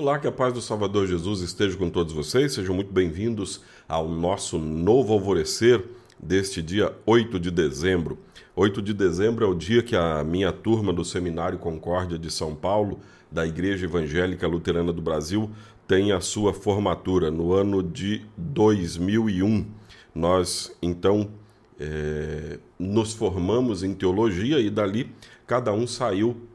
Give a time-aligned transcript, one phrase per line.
[0.00, 2.54] Olá, que a paz do Salvador Jesus esteja com todos vocês.
[2.54, 5.84] Sejam muito bem-vindos ao nosso novo alvorecer
[6.18, 8.18] deste dia 8 de dezembro.
[8.56, 12.54] 8 de dezembro é o dia que a minha turma do Seminário Concórdia de São
[12.54, 13.00] Paulo,
[13.30, 15.50] da Igreja Evangélica Luterana do Brasil,
[15.86, 19.66] tem a sua formatura no ano de 2001.
[20.14, 21.28] Nós, então,
[21.78, 25.14] é, nos formamos em teologia e dali
[25.46, 26.48] cada um saiu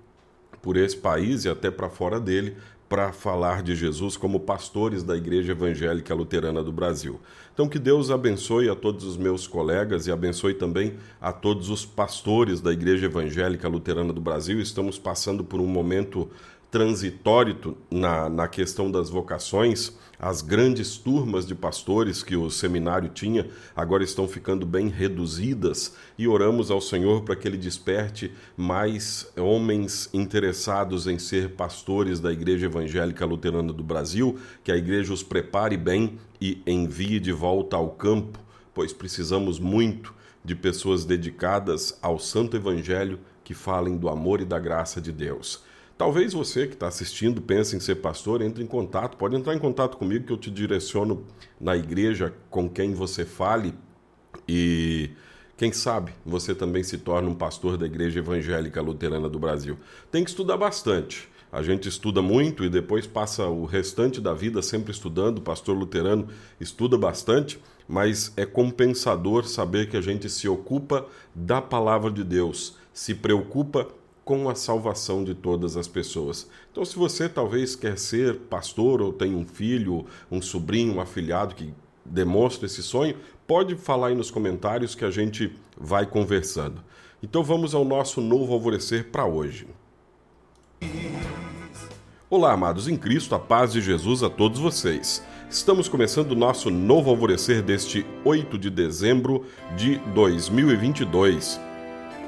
[0.65, 2.57] por esse país e até para fora dele
[2.87, 7.19] para falar de Jesus como pastores da Igreja Evangélica Luterana do Brasil.
[7.53, 11.85] Então, que Deus abençoe a todos os meus colegas e abençoe também a todos os
[11.85, 14.59] pastores da Igreja Evangélica Luterana do Brasil.
[14.59, 16.29] Estamos passando por um momento
[16.75, 19.93] transitório na, na questão das vocações.
[20.19, 26.27] As grandes turmas de pastores que o seminário tinha agora estão ficando bem reduzidas e
[26.27, 32.65] oramos ao Senhor para que Ele desperte mais homens interessados em ser pastores da Igreja
[32.65, 37.91] Evangélica Luterana do Brasil, que a igreja os prepare bem e envie de volta ao
[37.91, 38.37] campo,
[38.73, 40.13] pois precisamos muito
[40.43, 45.63] de pessoas dedicadas ao Santo Evangelho que falem do amor e da graça de Deus.
[45.97, 49.59] Talvez você que está assistindo pense em ser pastor, entre em contato, pode entrar em
[49.59, 51.25] contato comigo que eu te direciono
[51.59, 53.73] na igreja com quem você fale
[54.47, 55.09] e
[55.55, 59.77] quem sabe você também se torna um pastor da Igreja Evangélica Luterana do Brasil.
[60.11, 61.29] Tem que estudar bastante.
[61.49, 65.37] A gente estuda muito e depois passa o restante da vida sempre estudando.
[65.37, 66.27] O pastor luterano
[66.59, 67.57] estuda bastante,
[67.87, 73.87] mas é compensador saber que a gente se ocupa da palavra de Deus, se preocupa
[74.25, 76.49] com a salvação de todas as pessoas.
[76.71, 81.53] Então, se você talvez quer ser pastor ou tem um filho, um sobrinho, um afilhado
[81.53, 81.71] que
[82.03, 83.15] demonstra esse sonho,
[83.45, 86.83] pode falar aí nos comentários que a gente vai conversando.
[87.21, 89.67] Então, vamos ao nosso novo alvorecer para hoje.
[92.27, 95.23] Olá, amados em Cristo, a paz de Jesus a todos vocês.
[95.47, 99.45] Estamos começando o nosso novo alvorecer deste 8 de dezembro
[99.77, 101.64] de 2022.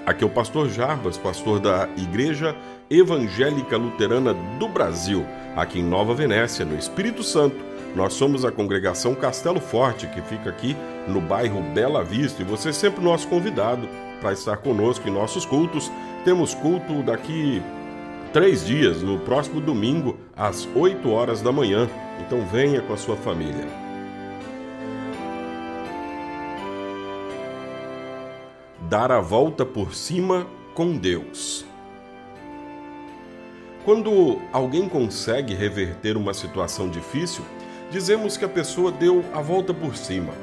[0.08, 2.56] Aqui é o pastor Jarbas, pastor da Igreja
[2.90, 7.58] Evangélica Luterana do Brasil, aqui em Nova Venécia, no Espírito Santo.
[7.94, 10.78] Nós somos a congregação Castelo Forte, que fica aqui
[11.10, 13.86] no bairro Bela Vista, e você é sempre nosso convidado
[14.22, 15.92] para estar conosco em nossos cultos.
[16.24, 17.62] Temos culto daqui
[18.32, 21.86] três dias, no próximo domingo, às 8 horas da manhã.
[22.26, 23.87] Então venha com a sua família.
[28.90, 31.66] Dar a volta por cima com Deus.
[33.84, 37.44] Quando alguém consegue reverter uma situação difícil,
[37.92, 40.34] dizemos que a pessoa deu a volta por cima.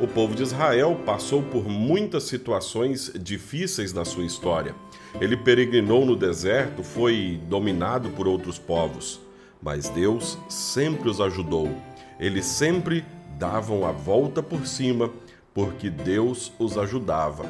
[0.00, 4.74] O povo de Israel passou por muitas situações difíceis na sua história.
[5.20, 9.20] Ele peregrinou no deserto, foi dominado por outros povos,
[9.62, 11.68] mas Deus sempre os ajudou.
[12.18, 13.04] Eles sempre
[13.38, 15.10] davam a volta por cima,
[15.52, 17.44] porque Deus os ajudava.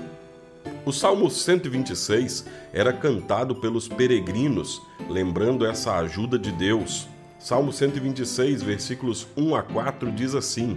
[0.85, 7.09] O Salmo 126 era cantado pelos peregrinos, lembrando essa ajuda de Deus.
[7.39, 10.77] Salmo 126, versículos 1 a 4 diz assim: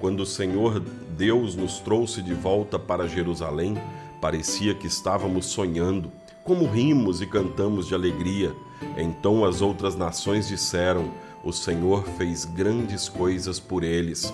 [0.00, 0.80] Quando o Senhor
[1.16, 3.76] Deus nos trouxe de volta para Jerusalém,
[4.20, 6.10] parecia que estávamos sonhando.
[6.44, 8.52] Como rimos e cantamos de alegria.
[8.96, 11.10] Então as outras nações disseram:
[11.42, 14.32] O Senhor fez grandes coisas por eles.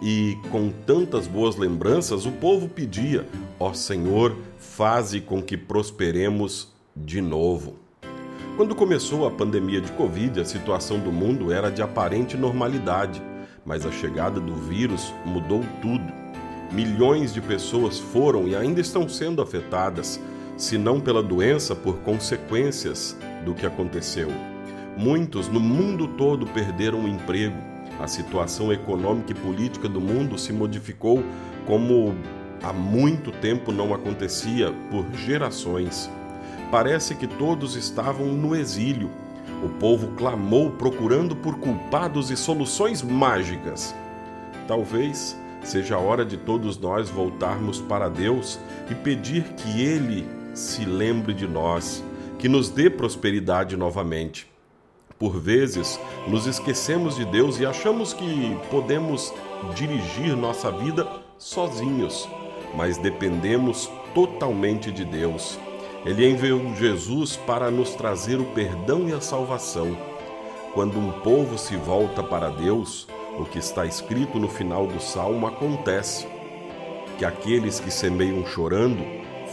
[0.00, 3.26] E com tantas boas lembranças, o povo pedia:
[3.60, 7.76] Ó Senhor, faze com que prosperemos de novo.
[8.56, 13.20] Quando começou a pandemia de Covid, a situação do mundo era de aparente normalidade,
[13.66, 16.12] mas a chegada do vírus mudou tudo.
[16.70, 20.20] Milhões de pessoas foram e ainda estão sendo afetadas,
[20.56, 24.28] se não pela doença, por consequências do que aconteceu.
[24.96, 27.56] Muitos no mundo todo perderam o emprego.
[28.00, 31.24] A situação econômica e política do mundo se modificou
[31.66, 32.14] como
[32.62, 36.10] há muito tempo não acontecia por gerações.
[36.70, 39.10] Parece que todos estavam no exílio.
[39.64, 43.94] O povo clamou procurando por culpados e soluções mágicas.
[44.66, 48.58] Talvez seja a hora de todos nós voltarmos para Deus
[48.90, 52.04] e pedir que Ele se lembre de nós,
[52.38, 54.46] que nos dê prosperidade novamente.
[55.18, 59.32] Por vezes, nos esquecemos de Deus e achamos que podemos
[59.74, 61.08] dirigir nossa vida
[61.38, 62.28] sozinhos
[62.78, 65.58] mas dependemos totalmente de Deus.
[66.06, 69.98] Ele enviou Jesus para nos trazer o perdão e a salvação.
[70.74, 75.48] Quando um povo se volta para Deus, o que está escrito no final do salmo
[75.48, 76.28] acontece:
[77.18, 79.04] que aqueles que semeiam chorando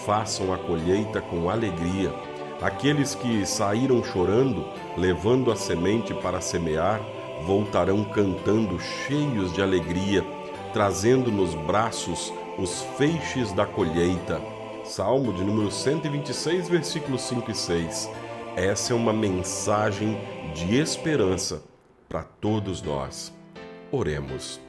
[0.06, 2.14] façam a colheita com alegria,
[2.62, 4.66] Aqueles que saíram chorando,
[4.98, 7.02] levando a semente para semear,
[7.46, 10.26] voltarão cantando cheios de alegria,
[10.72, 14.42] trazendo nos braços os feixes da colheita.
[14.84, 18.10] Salmo de número 126, versículos 5 e 6.
[18.56, 20.18] Essa é uma mensagem
[20.54, 21.64] de esperança
[22.08, 23.34] para todos nós.
[23.92, 24.62] Oremos.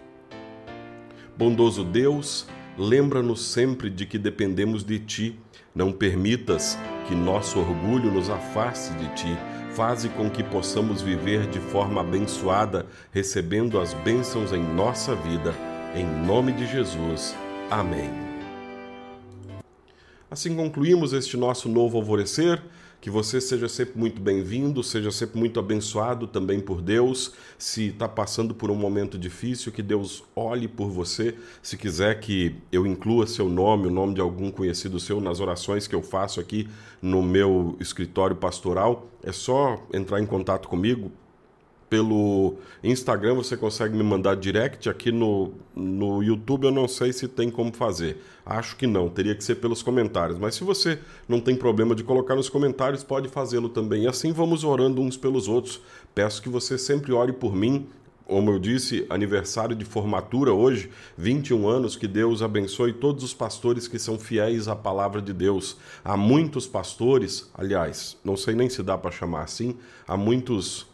[1.37, 2.49] Bondoso Deus,
[2.79, 5.41] lembra-nos sempre de que dependemos de Ti.
[5.75, 9.39] Não permitas que nosso orgulho nos afaste de Ti.
[9.75, 15.55] Faze com que possamos viver de forma abençoada, recebendo as bênçãos em nossa vida.
[15.95, 17.37] Em nome de Jesus.
[17.71, 18.11] Amém.
[20.31, 22.63] Assim concluímos este nosso novo alvorecer.
[23.01, 27.35] Que você seja sempre muito bem-vindo, seja sempre muito abençoado também por Deus.
[27.59, 31.35] Se está passando por um momento difícil, que Deus olhe por você.
[31.63, 35.87] Se quiser que eu inclua seu nome, o nome de algum conhecido seu nas orações
[35.87, 36.69] que eu faço aqui
[37.03, 41.13] no meu escritório pastoral, é só entrar em contato comigo
[41.89, 47.29] pelo Instagram você consegue me mandar direct aqui no, no YouTube eu não sei se
[47.29, 48.23] tem como fazer.
[48.45, 50.39] Acho que não teria que ser pelos comentários.
[50.39, 50.99] Mas se você
[51.29, 54.05] não tem problema de colocar nos comentários pode fazê-lo também.
[54.05, 55.81] E assim vamos orando uns pelos outros.
[56.15, 57.87] Peço que você sempre ore por mim.
[58.25, 63.87] Como eu disse, aniversário de formatura hoje, 21 anos, que Deus abençoe todos os pastores
[63.87, 65.77] que são fiéis à palavra de Deus.
[66.05, 69.77] Há muitos pastores, aliás, não sei nem se dá para chamar assim,
[70.09, 70.89] há muitos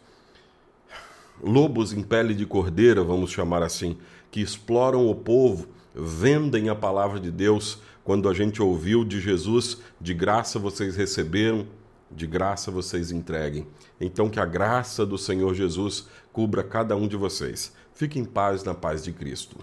[1.41, 3.97] lobos em pele de cordeira, vamos chamar assim,
[4.31, 7.79] que exploram o povo, vendem a palavra de Deus.
[8.03, 11.65] Quando a gente ouviu de Jesus, de graça vocês receberam,
[12.11, 13.65] de graça vocês entreguem.
[13.99, 17.73] Então que a graça do Senhor Jesus cubra cada um de vocês.
[17.93, 19.57] Fique em paz na paz de Cristo.